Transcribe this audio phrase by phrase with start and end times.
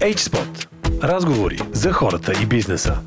[0.00, 0.66] HSpot.
[1.02, 2.98] Разговори за хората и бизнеса.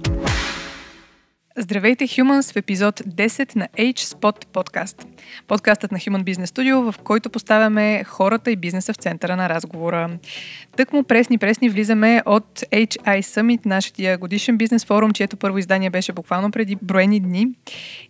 [1.62, 5.08] Здравейте, Humans, в епизод 10 на H-Spot подкаст.
[5.48, 10.09] Подкастът на Human Business Studio, в който поставяме хората и бизнеса в центъра на разговора.
[10.77, 16.13] Тък му пресни-пресни влизаме от HI Summit, нашия годишен бизнес форум, чието първо издание беше
[16.13, 17.48] буквално преди броени дни.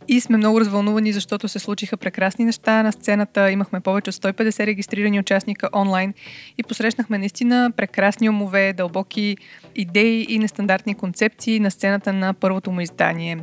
[0.08, 3.52] И сме много развълнувани, защото се случиха прекрасни неща на сцената.
[3.52, 6.14] Имахме повече от 150 регистрирани участника онлайн
[6.58, 9.38] и посрещнахме наистина прекрасни умове, дълбоки
[9.76, 13.39] идеи и нестандартни концепции на сцената на първото му издание.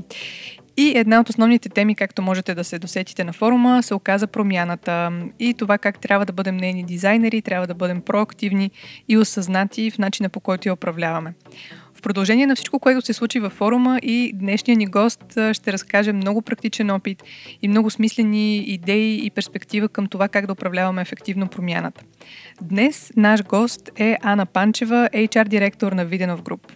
[0.79, 5.13] И една от основните теми, както можете да се досетите на форума, се оказа промяната
[5.39, 8.71] и това как трябва да бъдем нейни дизайнери, трябва да бъдем проактивни
[9.09, 11.35] и осъзнати в начина по който я управляваме.
[11.95, 16.13] В продължение на всичко, което се случи във форума и днешния ни гост ще разкаже
[16.13, 17.23] много практичен опит
[17.63, 22.05] и много смислени идеи и перспектива към това как да управляваме ефективно промяната.
[22.63, 26.73] Днес наш гост е Ана Панчева, HR директор на Виденов Груп.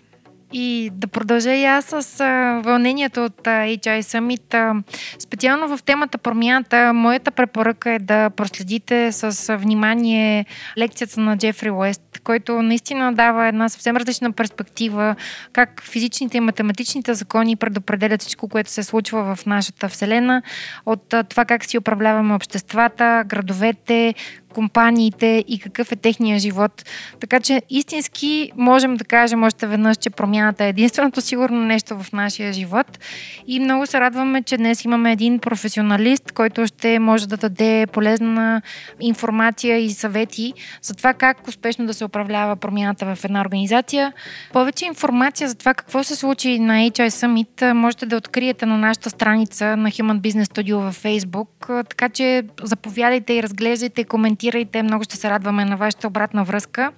[0.52, 2.24] И да продължа и аз с
[2.65, 4.82] вълнението от HI Summit.
[5.18, 10.46] Специално в темата промяната, моята препоръка е да проследите с внимание
[10.79, 15.16] лекцията на Джефри Уест, който наистина дава една съвсем различна перспектива
[15.52, 20.42] как физичните и математичните закони предопределят всичко, което се случва в нашата Вселена,
[20.87, 24.14] от това как си управляваме обществата, градовете,
[24.54, 26.84] компаниите и какъв е техния живот.
[27.20, 32.12] Така че истински можем да кажем още веднъж, че промяната е единственото сигурно нещо в
[32.12, 32.98] нашия живот.
[33.46, 38.62] И много се радваме, че днес имаме един професионалист, който ще може да даде полезна
[39.01, 44.12] информация и съвети за това как успешно да се управлява промяната в една организация.
[44.52, 49.10] Повече информация за това какво се случи на HI Summit можете да откриете на нашата
[49.10, 51.88] страница на Human Business Studio във Facebook.
[51.88, 54.83] Така че заповядайте и разглеждайте коментирайте коментирайте.
[54.83, 56.93] Много ще се радваме на вашата обратна връзка.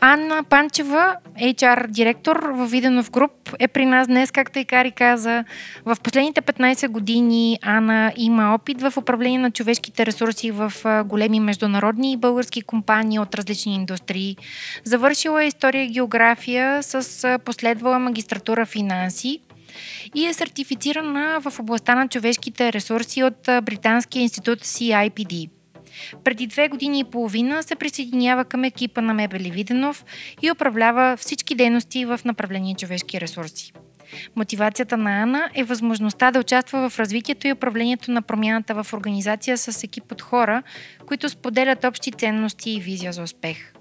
[0.00, 5.44] Анна Панчева, HR директор в Виденов Груп, е при нас днес, както и Кари каза.
[5.84, 10.72] В последните 15 години Ана има опит в управление на човешките ресурси в
[11.06, 14.36] големи международни и български компании от различни индустрии.
[14.84, 19.40] Завършила е история и география с последвала магистратура финанси
[20.14, 25.53] и е сертифицирана в областта на човешките ресурси от Британския институт CIPD.
[26.24, 30.04] Преди две години и половина се присъединява към екипа на Мебели Виденов
[30.42, 33.72] и управлява всички дейности в направление човешки ресурси.
[34.36, 39.58] Мотивацията на Ана е възможността да участва в развитието и управлението на промяната в организация
[39.58, 40.62] с екип от хора,
[41.06, 43.72] които споделят общи ценности и визия за успех.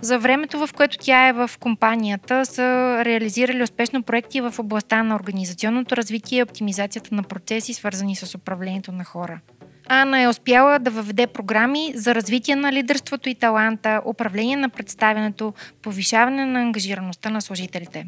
[0.00, 2.62] За времето, в което тя е в компанията, са
[3.04, 8.92] реализирали успешно проекти в областта на организационното развитие и оптимизацията на процеси, свързани с управлението
[8.92, 9.40] на хора–
[9.90, 15.54] Ана е успяла да въведе програми за развитие на лидерството и таланта, управление на представянето,
[15.82, 18.06] повишаване на ангажираността на служителите.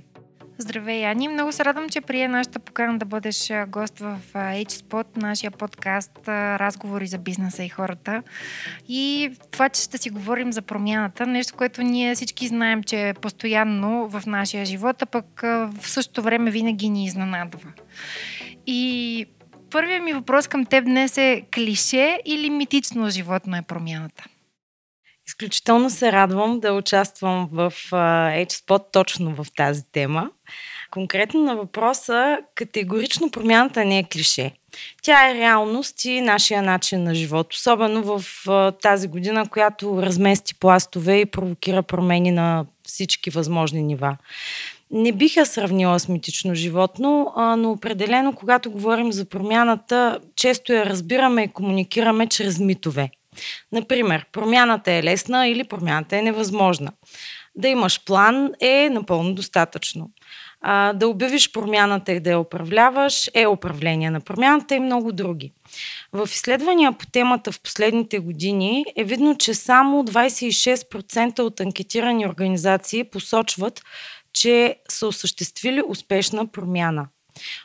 [0.58, 1.28] Здравей, Ани!
[1.28, 7.06] Много се радвам, че прие нашата покана да бъдеш гост в HSpot, нашия подкаст Разговори
[7.06, 8.22] за бизнеса и хората.
[8.88, 13.14] И това, че ще си говорим за промяната, нещо, което ние всички знаем, че е
[13.14, 17.72] постоянно в нашия живот, а пък в същото време винаги ни изненадва.
[18.66, 19.26] И
[19.70, 24.24] Първият ми въпрос към теб днес е клише или митично животно е промяната?
[25.28, 30.30] Изключително се радвам да участвам в HSpot точно в тази тема.
[30.90, 34.52] Конкретно на въпроса, категорично промяната не е клише.
[35.02, 38.24] Тя е реалност и нашия начин на живот, особено в
[38.82, 44.16] тази година, която размести пластове и провокира промени на всички възможни нива.
[44.90, 50.72] Не бих я сравнила с митично животно, а, но определено, когато говорим за промяната, често
[50.72, 53.10] я разбираме и комуникираме чрез митове.
[53.72, 56.92] Например, промяната е лесна или промяната е невъзможна.
[57.54, 60.10] Да имаш план е напълно достатъчно.
[60.60, 65.52] А, да обявиш промяната и да я управляваш е управление на промяната и много други.
[66.12, 73.04] В изследвания по темата в последните години е видно, че само 26% от анкетирани организации
[73.04, 73.82] посочват,
[74.32, 77.06] че са осъществили успешна промяна.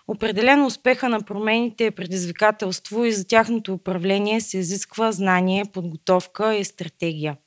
[0.08, 6.66] Определено успеха на промените е предизвикателство и за тяхното управление се изисква знание, подготовка и
[6.66, 7.38] стратегия.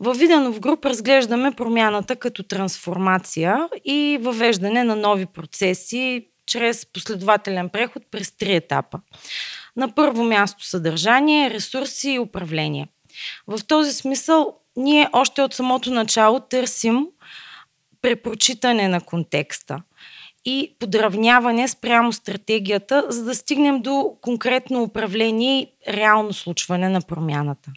[0.00, 8.02] Във Виденов груп разглеждаме промяната като трансформация и въвеждане на нови процеси чрез последователен преход
[8.10, 9.00] през три етапа.
[9.76, 12.88] На първо място съдържание, ресурси и управление.
[13.46, 17.06] В този смисъл ние още от самото начало търсим
[18.02, 19.82] препрочитане на контекста
[20.44, 27.70] и подравняване спрямо стратегията, за да стигнем до конкретно управление и реално случване на промяната.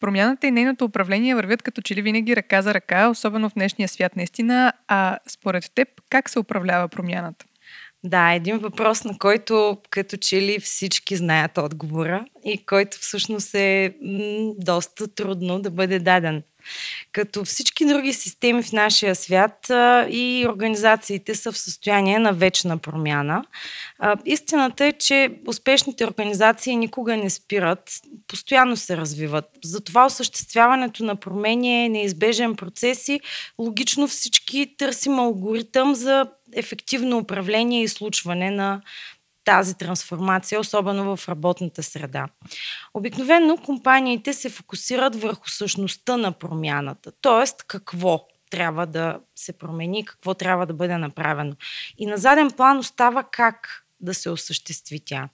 [0.00, 3.88] Промяната и нейното управление вървят като че ли винаги ръка за ръка, особено в днешния
[3.88, 4.72] свят наистина.
[4.88, 7.46] А според теб, как се управлява промяната?
[8.04, 13.94] Да, един въпрос, на който като че ли всички знаят отговора и който всъщност е
[14.02, 16.42] м- доста трудно да бъде даден.
[17.12, 19.66] Като всички други системи в нашия свят
[20.10, 23.44] и организациите са в състояние на вечна промяна.
[24.24, 27.90] Истината е, че успешните организации никога не спират,
[28.26, 29.44] постоянно се развиват.
[29.64, 33.20] Затова осъществяването на промени е неизбежен процес и
[33.58, 38.80] логично всички търсим алгоритъм за ефективно управление и случване на
[39.44, 42.26] тази трансформация, особено в работната среда.
[42.94, 47.64] Обикновено компаниите се фокусират върху същността на промяната, т.е.
[47.66, 51.52] какво трябва да се промени, какво трябва да бъде направено.
[51.98, 55.28] И на заден план остава как да се осъществи тя.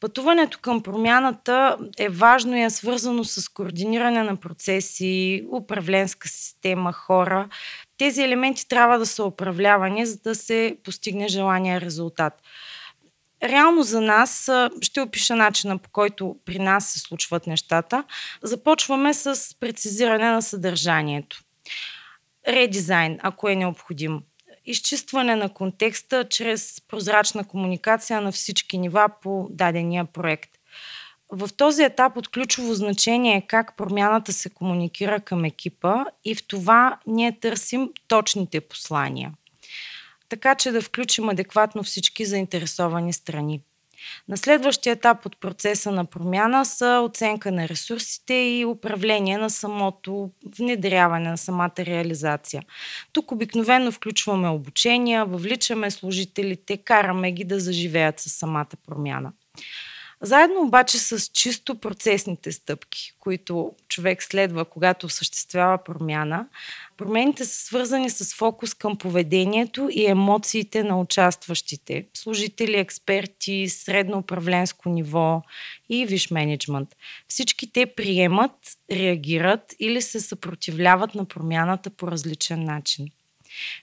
[0.00, 7.48] Пътуването към промяната е важно и е свързано с координиране на процеси, управленска система, хора.
[7.96, 12.42] Тези елементи трябва да са управлявани, за да се постигне желания резултат.
[13.42, 14.50] Реално за нас,
[14.80, 18.04] ще опиша начина по който при нас се случват нещата.
[18.42, 21.42] Започваме с прецизиране на съдържанието.
[22.48, 24.20] Редизайн, ако е необходим.
[24.66, 30.50] Изчистване на контекста чрез прозрачна комуникация на всички нива по дадения проект.
[31.32, 36.46] В този етап от ключово значение е как промяната се комуникира към екипа и в
[36.46, 39.32] това ние търсим точните послания–
[40.28, 43.60] така че да включим адекватно всички заинтересовани страни.
[44.28, 50.30] На следващия етап от процеса на промяна са оценка на ресурсите и управление на самото
[50.58, 52.62] внедряване на самата реализация.
[53.12, 59.32] Тук обикновено включваме обучения, въвличаме служителите, караме ги да заживеят с самата промяна.
[60.22, 66.46] Заедно обаче с чисто процесните стъпки, които човек следва, когато осъществява промяна,
[66.96, 74.88] промените са свързани с фокус към поведението и емоциите на участващите, служители, експерти, средно управленско
[74.88, 75.42] ниво
[75.88, 76.88] и виш менеджмент.
[77.28, 78.52] Всички те приемат,
[78.90, 83.06] реагират или се съпротивляват на промяната по различен начин.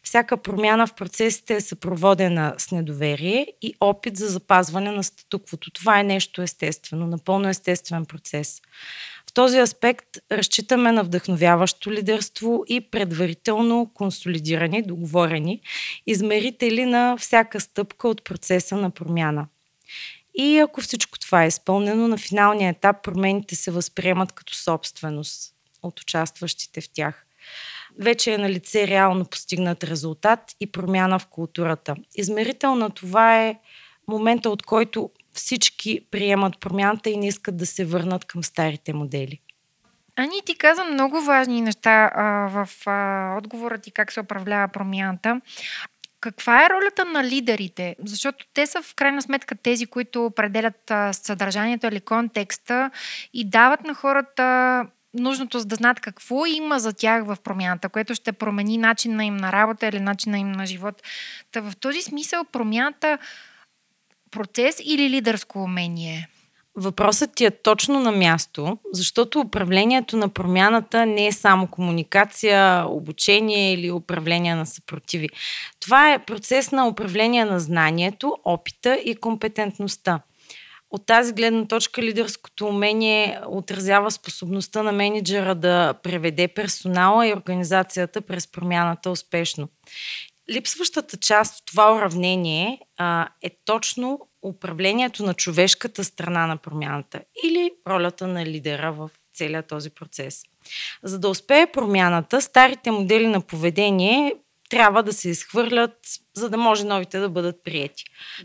[0.03, 5.71] Всяка промяна в процесите е съпроводена с недоверие и опит за запазване на статуквото.
[5.71, 8.61] Това е нещо естествено, напълно естествен процес.
[9.29, 15.61] В този аспект разчитаме на вдъхновяващо лидерство и предварително консолидирани, договорени
[16.07, 19.47] измерители на всяка стъпка от процеса на промяна.
[20.35, 25.99] И ако всичко това е изпълнено, на финалния етап промените се възприемат като собственост от
[25.99, 27.24] участващите в тях
[27.99, 31.95] вече е на лице реално постигнат резултат и промяна в културата.
[32.15, 33.59] Измерител на това е
[34.07, 39.39] момента, от който всички приемат промяната и не искат да се върнат към старите модели.
[40.15, 45.41] Ани ти каза много важни неща а, в а, отговора ти как се управлява промяната.
[46.19, 47.95] Каква е ролята на лидерите?
[48.05, 52.91] Защото те са в крайна сметка тези, които определят а, съдържанието или контекста
[53.33, 58.15] и дават на хората нужното за да знаят какво има за тях в промяната, което
[58.15, 61.01] ще промени начина им на работа или начина им на живот.
[61.51, 63.17] Та в този смисъл промяната
[64.31, 66.29] процес или лидерско умение?
[66.77, 73.73] Въпросът ти е точно на място, защото управлението на промяната не е само комуникация, обучение
[73.73, 75.29] или управление на съпротиви.
[75.79, 80.19] Това е процес на управление на знанието, опита и компетентността.
[80.95, 88.21] От тази гледна точка лидерското умение отразява способността на менеджера да преведе персонала и организацията
[88.21, 89.67] през промяната успешно.
[90.51, 97.71] Липсващата част от това уравнение а, е точно управлението на човешката страна на промяната или
[97.87, 100.43] ролята на лидера в целия този процес.
[101.03, 104.35] За да успее промяната, старите модели на поведение
[104.69, 105.97] трябва да се изхвърлят,
[106.33, 108.03] за да може новите да бъдат приети.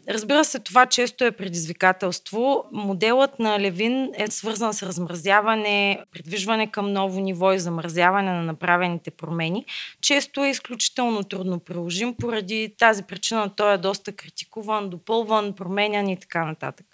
[0.09, 2.65] Разбира се, това често е предизвикателство.
[2.73, 9.11] Моделът на Левин е свързан с размразяване, придвижване към ново ниво и замразяване на направените
[9.11, 9.65] промени.
[10.01, 16.21] Често е изключително трудно приложим, поради тази причина той е доста критикуван, допълван, променян и
[16.21, 16.87] така нататък.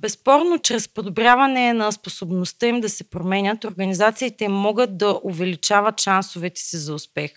[0.00, 6.76] Безспорно, чрез подобряване на способността им да се променят, организациите могат да увеличават шансовете си
[6.76, 7.32] за успех.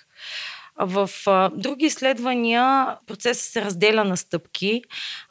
[0.79, 1.09] В
[1.53, 4.81] други изследвания процесът се разделя на стъпки,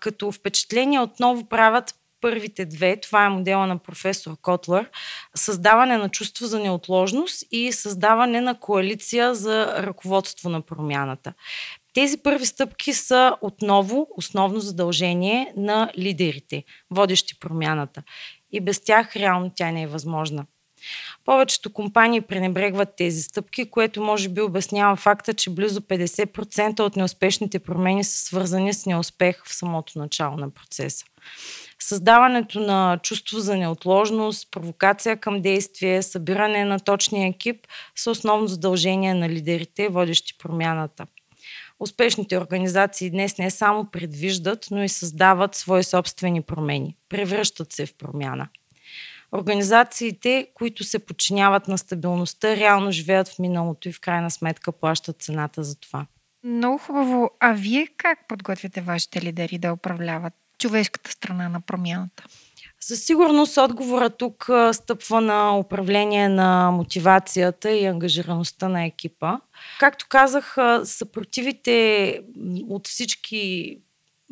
[0.00, 4.90] като впечатления отново правят първите две, това е модела на професор Котлер,
[5.34, 11.32] създаване на чувство за неотложност и създаване на коалиция за ръководство на промяната.
[11.94, 18.02] Тези първи стъпки са отново основно задължение на лидерите, водещи промяната.
[18.52, 20.46] И без тях реално тя не е възможна.
[21.24, 27.58] Повечето компании пренебрегват тези стъпки, което може би обяснява факта, че близо 50% от неуспешните
[27.58, 31.04] промени са свързани с неуспех в самото начало на процеса.
[31.78, 39.14] Създаването на чувство за неотложност, провокация към действие, събиране на точния екип са основно задължения
[39.14, 41.06] на лидерите, водещи промяната.
[41.80, 46.96] Успешните организации днес не само предвиждат, но и създават свои собствени промени.
[47.08, 48.48] Превръщат се в промяна.
[49.36, 55.22] Организациите, които се подчиняват на стабилността, реално живеят в миналото и в крайна сметка плащат
[55.22, 56.06] цената за това.
[56.44, 57.30] Много хубаво.
[57.40, 62.24] А вие как подготвяте вашите лидери да управляват човешката страна на промяната?
[62.80, 69.38] Със сигурност отговора тук стъпва на управление на мотивацията и ангажираността на екипа.
[69.80, 72.20] Както казах, съпротивите
[72.68, 73.76] от всички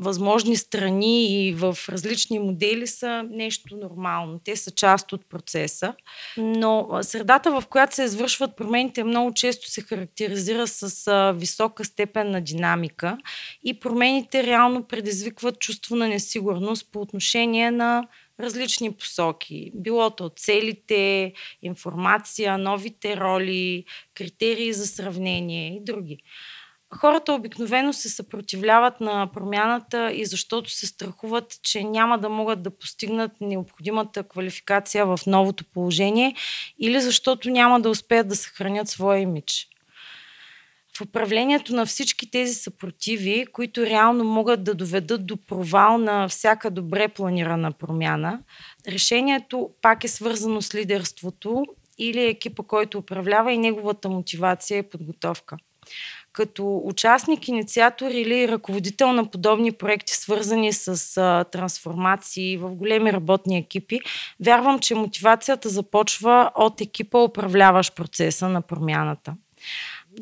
[0.03, 4.41] възможни страни и в различни модели са нещо нормално.
[4.45, 5.95] Те са част от процеса.
[6.37, 12.41] Но средата, в която се извършват промените, много често се характеризира с висока степен на
[12.41, 13.19] динамика
[13.65, 18.09] и промените реално предизвикват чувство на несигурност по отношение на
[18.41, 19.71] различни посоки.
[19.75, 21.33] Билото от целите,
[21.63, 26.23] информация, новите роли, критерии за сравнение и други.
[26.97, 32.71] Хората обикновено се съпротивляват на промяната и защото се страхуват, че няма да могат да
[32.71, 36.35] постигнат необходимата квалификация в новото положение
[36.79, 39.69] или защото няма да успеят да съхранят своя имидж.
[40.97, 46.71] В управлението на всички тези съпротиви, които реално могат да доведат до провал на всяка
[46.71, 48.41] добре планирана промяна,
[48.89, 51.65] решението пак е свързано с лидерството
[51.99, 55.57] или екипа, който управлява и неговата мотивация и подготовка
[56.33, 63.59] като участник, инициатор или ръководител на подобни проекти, свързани с а, трансформации в големи работни
[63.59, 64.01] екипи,
[64.41, 69.35] вярвам, че мотивацията започва от екипа, управляващ процеса на промяната.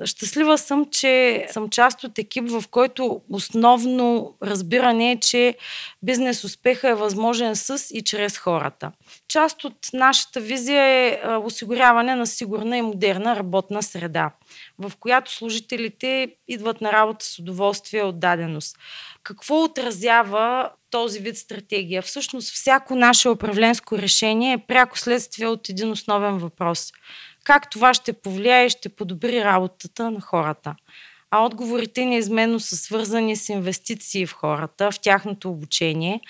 [0.05, 5.57] Щастлива съм, че съм част от екип, в който основно разбиране е, че
[6.03, 8.93] бизнес успеха е възможен с и чрез хората.
[9.29, 14.31] Част от нашата визия е осигуряване на сигурна и модерна работна среда,
[14.79, 18.77] в която служителите идват на работа с удоволствие от даденост.
[19.23, 22.03] Какво отразява този вид стратегия?
[22.03, 26.93] Всъщност всяко наше управленско решение е пряко следствие от един основен въпрос–
[27.51, 30.75] как това ще повлияе и ще подобри работата на хората.
[31.31, 36.21] А отговорите неизменно са свързани с инвестиции в хората, в тяхното обучение,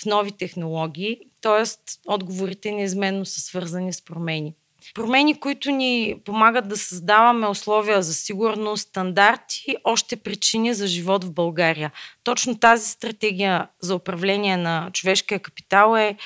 [0.00, 1.92] в нови технологии, т.е.
[2.06, 4.54] отговорите неизменно са свързани с промени.
[4.94, 11.32] Промени, които ни помагат да създаваме условия за сигурност, стандарти, още причини за живот в
[11.32, 11.92] България.
[12.24, 16.16] Точно тази стратегия за управление на човешкия капитал е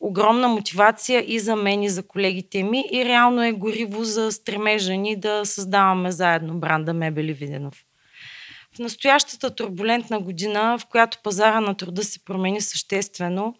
[0.00, 4.92] огромна мотивация и за мен, и за колегите ми и реално е гориво за стремежа
[4.92, 7.84] ни да създаваме заедно бранда Мебели Виденов.
[8.76, 13.54] В настоящата турбулентна година, в която пазара на труда се промени съществено,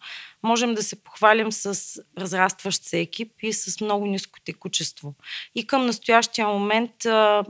[0.46, 5.14] можем да се похвалим с разрастващ се екип и с много ниско текучество.
[5.54, 6.90] И към настоящия момент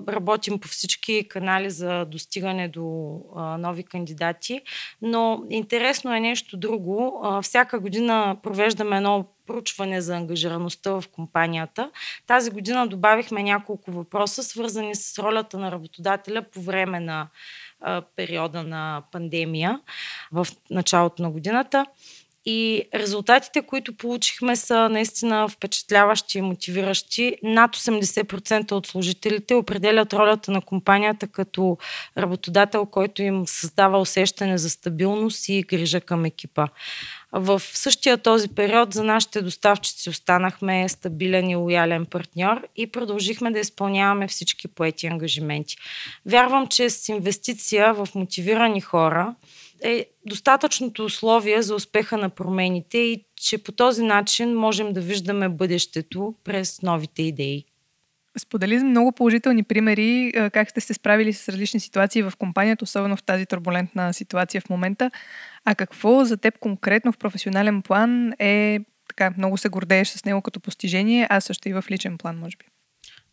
[0.08, 3.20] работим по всички канали за достигане до
[3.58, 4.60] нови кандидати,
[5.02, 7.24] но интересно е нещо друго.
[7.42, 11.90] Всяка година провеждаме едно проучване за ангажираността в компанията.
[12.26, 17.28] Тази година добавихме няколко въпроса, свързани с ролята на работодателя по време на
[18.16, 19.80] периода на пандемия
[20.32, 21.86] в началото на годината.
[22.48, 27.36] И резултатите, които получихме са наистина впечатляващи и мотивиращи.
[27.42, 31.78] Над 80% от служителите определят ролята на компанията като
[32.18, 36.66] работодател, който им създава усещане за стабилност и грижа към екипа.
[37.32, 43.58] В същия този период за нашите доставчици останахме стабилен и лоялен партньор и продължихме да
[43.58, 45.76] изпълняваме всички поети ангажименти.
[46.26, 49.34] Вярвам, че с инвестиция в мотивирани хора,
[49.82, 55.48] е достатъчното условие за успеха на промените и че по този начин можем да виждаме
[55.48, 57.64] бъдещето през новите идеи.
[58.38, 63.22] Сподели много положителни примери как сте се справили с различни ситуации в компанията, особено в
[63.22, 65.10] тази турбулентна ситуация в момента.
[65.64, 70.42] А какво за теб конкретно в професионален план е така, много се гордееш с него
[70.42, 72.64] като постижение, а също и в личен план, може би?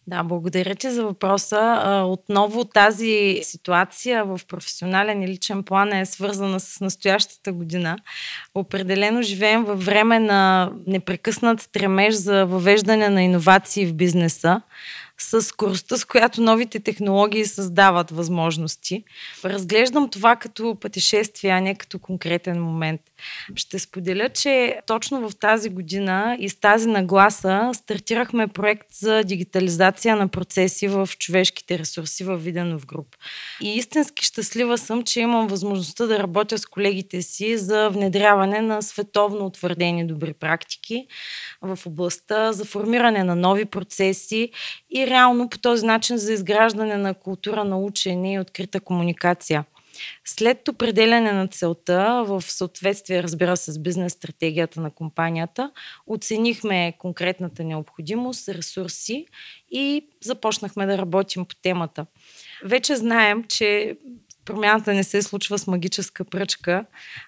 [0.07, 1.81] Да, благодаря ти за въпроса.
[2.07, 7.97] Отново тази ситуация в професионален и личен план е свързана с настоящата година.
[8.55, 14.61] Определено живеем във време на непрекъснат стремеж за въвеждане на иновации в бизнеса.
[15.17, 19.03] С скоростта, с която новите технологии създават възможности.
[19.45, 23.01] Разглеждам това като пътешествие, а не като конкретен момент.
[23.55, 30.15] Ще споделя, че точно в тази година и с тази нагласа стартирахме проект за дигитализация
[30.15, 33.15] на процеси в човешките ресурси в Виденов груп.
[33.61, 38.81] И истински щастлива съм, че имам възможността да работя с колегите си за внедряване на
[38.81, 41.07] световно утвърдени добри практики
[41.61, 44.51] в областта, за формиране на нови процеси
[44.89, 49.65] и реално по този начин за изграждане на култура на учене и открита комуникация.
[50.25, 55.71] След определяне на целта, в съответствие, разбира се, с бизнес стратегията на компанията,
[56.07, 59.25] оценихме конкретната необходимост, ресурси
[59.71, 62.05] и започнахме да работим по темата.
[62.63, 63.97] Вече знаем, че
[64.45, 66.85] промяната не се случва с магическа пръчка.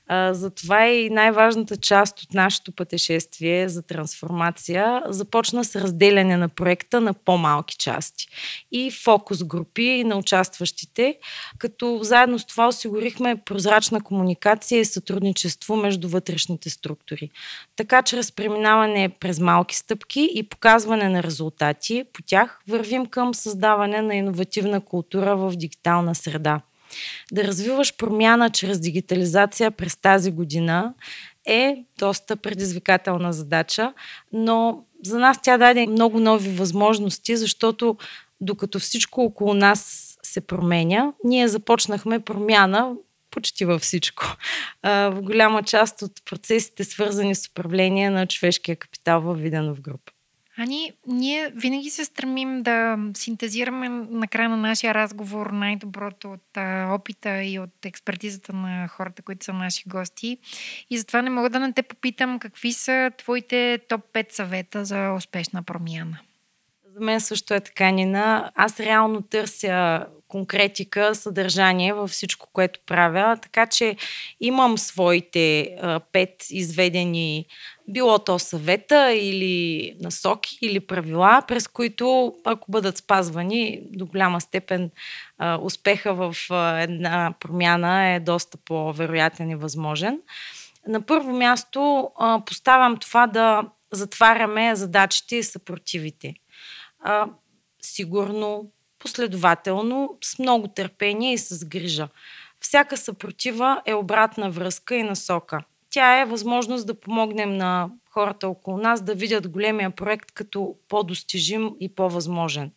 [0.08, 7.02] А, затова и най-важната част от нашето пътешествие за трансформация започна с разделяне на проекта
[7.02, 8.28] на по-малки части
[8.72, 11.18] и фокус групи на участващите,
[11.58, 17.30] като заедно с това осигурихме прозрачна комуникация и сътрудничество между вътрешните структури.
[17.76, 24.02] Така, чрез преминаване през малки стъпки и показване на резултати по тях, вървим към създаване
[24.02, 26.62] на иновативна култура в дигитална среда.
[27.32, 30.94] Да развиваш промяна чрез дигитализация през тази година
[31.46, 33.94] е доста предизвикателна задача,
[34.34, 37.98] но за нас тя даде много нови възможности, защото
[38.42, 42.92] докато всичко около нас се променя, ние започнахме промяна
[43.32, 44.38] почти във всичко.
[44.84, 50.12] В голяма част от процесите, свързани с управление на човешкия капитал в Виденов група.
[50.58, 56.94] Ани, ние винаги се стремим да синтезираме на края на нашия разговор най-доброто от а,
[56.94, 60.38] опита и от експертизата на хората, които са наши гости.
[60.90, 65.12] И затова не мога да не те попитам какви са твоите топ 5 съвета за
[65.12, 66.20] успешна промяна.
[66.96, 68.52] За мен също е така, Нина.
[68.56, 73.96] Аз реално търся конкретика, съдържание във всичко, което правя, така че
[74.40, 77.46] имам своите а, пет изведени
[77.88, 84.92] било то съвета или насоки или правила, през които, ако бъдат спазвани, до голяма степен
[85.38, 90.22] а, успеха в а, една промяна е доста по-вероятен и възможен.
[90.88, 96.34] На първо място а, поставям това да затваряме задачите и съпротивите.
[97.06, 97.28] А,
[97.82, 102.08] сигурно, последователно, с много търпение и с грижа.
[102.60, 105.64] Всяка съпротива е обратна връзка и насока–
[105.96, 111.72] тя е възможност да помогнем на хората около нас да видят големия проект като по-достижим
[111.80, 112.72] и по-възможен.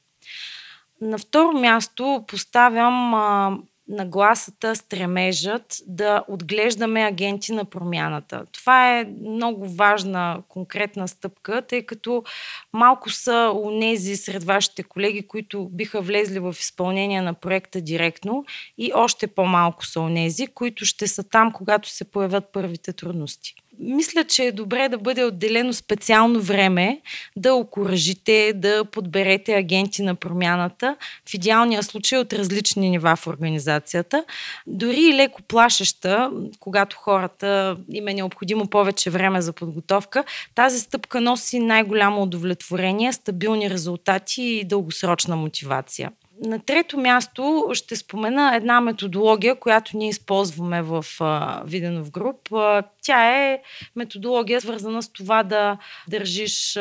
[1.00, 8.44] На второ място поставям а, нагласата, стремежът да отглеждаме агенти на промяната.
[8.52, 12.24] Това е много важна, конкретна стъпка, тъй като
[12.72, 18.44] малко са унези сред вашите колеги, които биха влезли в изпълнение на проекта директно
[18.78, 24.24] и още по-малко са унези, които ще са там, когато се появят първите трудности мисля,
[24.24, 27.00] че е добре да бъде отделено специално време
[27.36, 30.96] да окоръжите, да подберете агенти на промяната,
[31.28, 34.24] в идеалния случай от различни нива в организацията.
[34.66, 41.20] Дори и леко плашеща, когато хората им е необходимо повече време за подготовка, тази стъпка
[41.20, 46.10] носи най-голямо удовлетворение, стабилни резултати и дългосрочна мотивация.
[46.44, 51.04] На трето място ще спомена една методология, която ние използваме в
[51.64, 52.48] Виденов груп.
[53.02, 53.62] Тя е
[53.96, 56.76] методология, свързана с това да държиш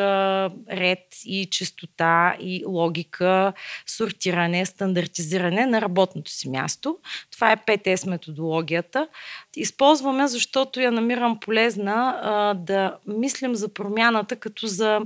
[0.72, 3.54] ред и чистота и логика,
[3.86, 6.98] сортиране, стандартизиране на работното си място.
[7.32, 9.08] Това е 5S методологията.
[9.56, 15.02] Използваме, защото я намирам полезна да мислим за промяната като за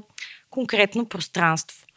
[0.49, 1.87] конкретно пространство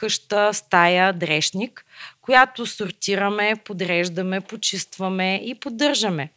[0.00, 1.84] къща, стая, дрешник,
[2.20, 6.30] която сортираме, подреждаме, почистваме и поддържаме.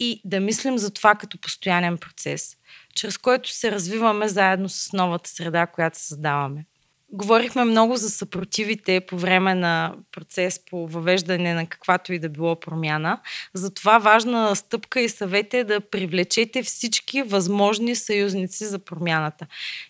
[0.00, 2.56] И да мислим за това като постоянен процес,
[2.94, 6.64] чрез който се развиваме заедно с новата среда, която създаваме.
[7.12, 12.60] Говорихме много за съпротивите по време на процес по въвеждане на каквато и да било
[12.60, 13.20] промяна.
[13.54, 19.46] Затова важна стъпка и съвет е да привлечете всички възможни съюзници за промяната.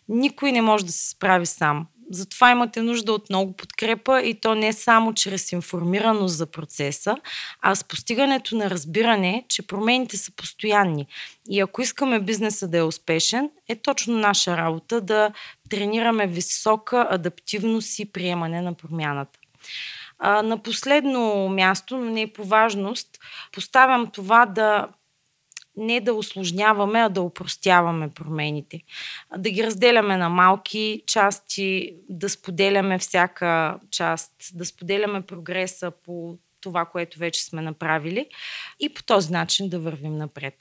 [0.09, 1.87] Никой не може да се справи сам.
[2.13, 7.17] Затова имате нужда от много подкрепа и то не само чрез информираност за процеса,
[7.61, 11.07] а с постигането на разбиране, че промените са постоянни.
[11.51, 15.33] И ако искаме бизнеса да е успешен, е точно наша работа да
[15.71, 19.39] тренираме висока адаптивност и приемане на промяната.
[20.23, 23.09] На последно място, но не по важност,
[23.53, 24.89] поставям това да
[25.77, 28.81] не да осложняваме, а да упростяваме промените.
[29.37, 36.85] Да ги разделяме на малки части, да споделяме всяка част, да споделяме прогреса по това,
[36.85, 38.27] което вече сме направили
[38.81, 40.55] и по този начин да вървим напред.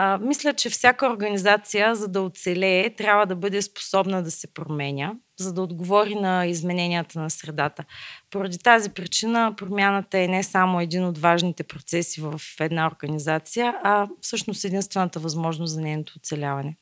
[0.00, 5.14] А, мисля, че всяка организация, за да оцелее, трябва да бъде способна да се променя,
[5.38, 7.84] за да отговори на измененията на средата.
[8.30, 14.08] Поради тази причина промяната е не само един от важните процеси в една организация, а
[14.20, 16.76] всъщност единствената възможност за нейното оцеляване.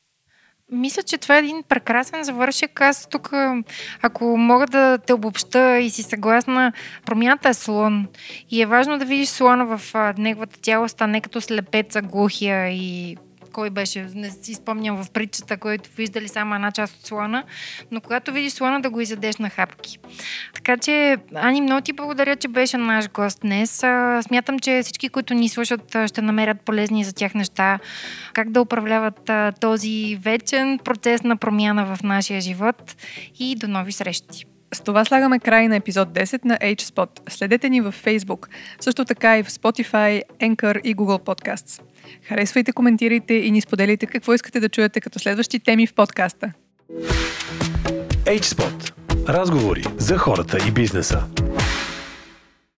[0.73, 2.81] Мисля, че това е един прекрасен завършек.
[2.81, 3.33] Аз тук,
[4.03, 6.73] ако мога да те обобща и си съгласна,
[7.05, 8.07] промяната е слон.
[8.51, 13.17] И е важно да видиш слона в неговата цялост, а не като слепеца, глухия и
[13.57, 17.45] кой беше, не си спомням в притчата, който виждали само една част от слона,
[17.91, 19.99] но когато видиш слона да го изядеш на хапки.
[20.55, 23.77] Така че, Ани, много ти благодаря, че беше наш гост днес.
[24.27, 27.79] Смятам, че всички, които ни слушат, ще намерят полезни за тях неща,
[28.33, 32.97] как да управляват този вечен процес на промяна в нашия живот
[33.39, 34.45] и до нови срещи.
[34.75, 37.31] С това слагаме край на епизод 10 на HSpot.
[37.31, 38.47] Следете ни в Facebook,
[38.81, 41.83] също така и в Spotify, Anchor и Google Podcasts.
[42.29, 46.53] Харесвайте, коментирайте и ни споделите какво искате да чуете като следващи теми в подкаста.
[48.25, 48.93] HSpot.
[49.29, 51.25] Разговори за хората и бизнеса.